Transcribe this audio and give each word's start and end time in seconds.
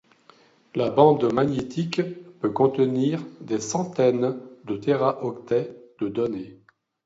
La 0.73 0.89
bande 0.89 1.31
magnétique 1.31 2.01
peut 2.39 2.49
contenir 2.49 3.21
des 3.39 3.59
centaines 3.59 4.39
de 4.65 4.75
téraoctets 4.75 5.77
de 5.99 6.07
données. 6.07 6.59